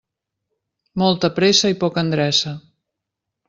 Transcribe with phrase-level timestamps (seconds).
[1.03, 2.59] Molta pressa i poca endreça.